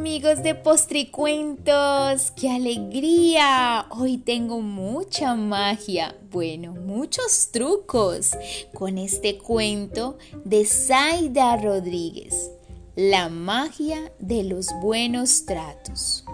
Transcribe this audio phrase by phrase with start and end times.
[0.00, 2.30] amigos de Postricuentos!
[2.30, 3.84] ¡Qué alegría!
[3.90, 8.30] Hoy tengo mucha magia, bueno, muchos trucos
[8.72, 12.50] con este cuento de Zaida Rodríguez,
[12.96, 16.24] La magia de los buenos tratos.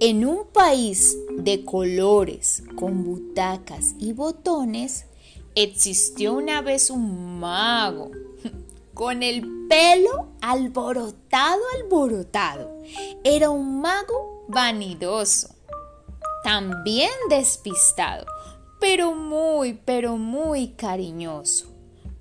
[0.00, 5.06] En un país de colores, con butacas y botones,
[5.54, 8.10] existió una vez un mago
[8.92, 12.76] con el pelo alborotado, alborotado.
[13.24, 15.48] Era un mago vanidoso,
[16.42, 18.26] también despistado,
[18.78, 21.68] pero muy, pero muy cariñoso.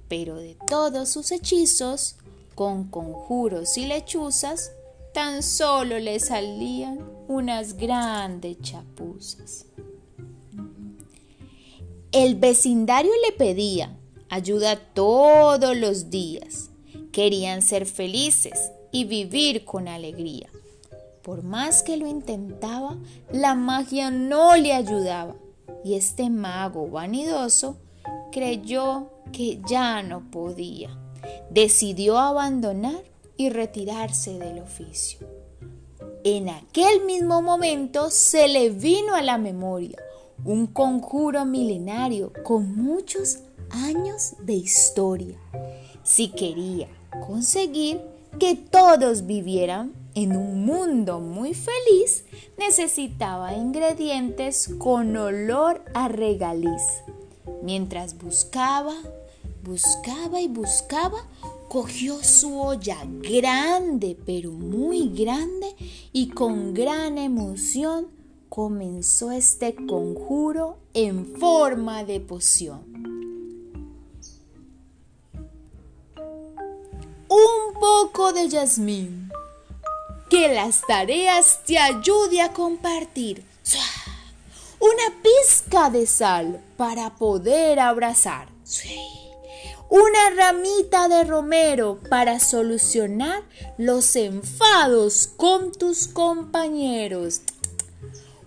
[0.07, 2.15] Pero de todos sus hechizos,
[2.55, 4.71] con conjuros y lechuzas,
[5.13, 9.65] tan solo le salían unas grandes chapuzas.
[12.13, 13.97] El vecindario le pedía
[14.29, 16.62] ayuda todos los días.
[17.13, 20.49] Querían ser felices y vivir con alegría.
[21.21, 22.97] Por más que lo intentaba,
[23.31, 25.35] la magia no le ayudaba
[25.85, 27.77] y este mago vanidoso
[28.31, 30.89] creyó que ya no podía.
[31.49, 33.03] Decidió abandonar
[33.37, 35.19] y retirarse del oficio.
[36.23, 39.97] En aquel mismo momento se le vino a la memoria
[40.43, 43.39] un conjuro milenario con muchos
[43.69, 45.37] años de historia.
[46.03, 46.87] Si quería
[47.19, 48.01] conseguir
[48.39, 52.25] que todos vivieran en un mundo muy feliz,
[52.57, 56.81] necesitaba ingredientes con olor a regaliz.
[57.63, 58.95] Mientras buscaba,
[59.63, 61.17] buscaba y buscaba,
[61.67, 65.75] cogió su olla grande, pero muy grande,
[66.11, 68.07] y con gran emoción
[68.49, 73.12] comenzó este conjuro en forma de poción.
[78.31, 79.31] De jazmín.
[80.29, 83.43] Que las tareas te ayude a compartir.
[84.79, 88.47] Una pizca de sal para poder abrazar.
[89.89, 93.43] Una ramita de romero para solucionar
[93.77, 97.41] los enfados con tus compañeros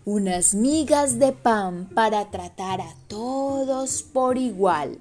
[0.06, 5.00] unas migas de pan para tratar a todos por igual,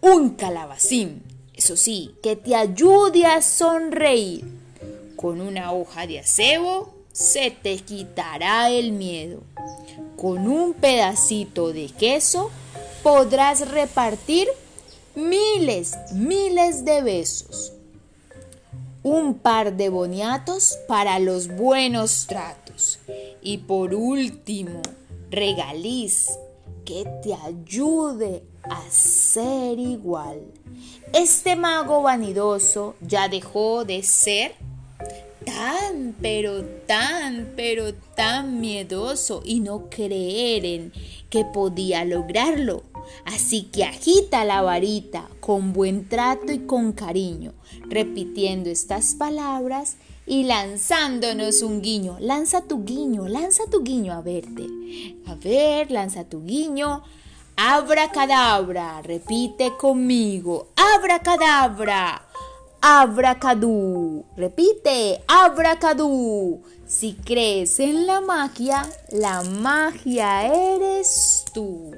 [0.00, 4.44] un calabacín, eso sí, que te ayude a sonreír.
[5.16, 9.42] Con una hoja de acebo se te quitará el miedo.
[10.16, 12.50] Con un pedacito de queso
[13.02, 14.48] podrás repartir
[15.14, 17.72] miles, miles de besos.
[19.02, 22.98] Un par de boniatos para los buenos tratos
[23.42, 24.80] y por último,
[25.30, 26.30] regaliz
[26.84, 30.40] que te ayude a ser igual.
[31.12, 34.54] Este mago vanidoso ya dejó de ser
[35.44, 40.92] tan, pero tan, pero tan miedoso y no creer en
[41.28, 42.82] que podía lograrlo.
[43.24, 47.52] Así que agita la varita con buen trato y con cariño,
[47.88, 52.16] repitiendo estas palabras y lanzándonos un guiño.
[52.20, 54.66] Lanza tu guiño, lanza tu guiño a verte.
[55.26, 57.02] A ver, lanza tu guiño.
[57.56, 60.68] Abra cadabra, repite conmigo.
[60.76, 62.22] Abra cadabra.
[62.80, 64.24] Abracadú.
[64.36, 66.62] Repite, abracadú.
[66.84, 71.92] Si crees en la magia, la magia eres tú.